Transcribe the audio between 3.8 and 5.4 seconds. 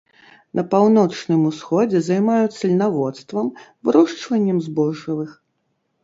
вырошчваннем збожжавых.